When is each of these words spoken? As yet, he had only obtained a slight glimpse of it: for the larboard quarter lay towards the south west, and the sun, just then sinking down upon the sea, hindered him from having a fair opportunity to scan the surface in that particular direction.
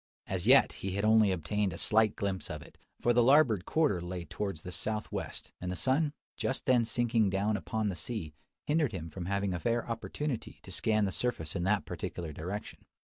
As 0.25 0.47
yet, 0.47 0.73
he 0.73 0.93
had 0.93 1.05
only 1.05 1.31
obtained 1.31 1.73
a 1.73 1.77
slight 1.77 2.15
glimpse 2.15 2.49
of 2.49 2.63
it: 2.63 2.79
for 2.99 3.13
the 3.13 3.21
larboard 3.21 3.65
quarter 3.67 4.01
lay 4.01 4.25
towards 4.25 4.63
the 4.63 4.71
south 4.71 5.11
west, 5.11 5.51
and 5.61 5.71
the 5.71 5.75
sun, 5.75 6.11
just 6.37 6.65
then 6.65 6.85
sinking 6.85 7.29
down 7.29 7.55
upon 7.55 7.89
the 7.89 7.95
sea, 7.95 8.33
hindered 8.65 8.93
him 8.93 9.11
from 9.11 9.27
having 9.27 9.53
a 9.53 9.59
fair 9.59 9.87
opportunity 9.87 10.57
to 10.63 10.71
scan 10.71 11.05
the 11.05 11.11
surface 11.11 11.55
in 11.55 11.65
that 11.65 11.85
particular 11.85 12.33
direction. 12.33 12.83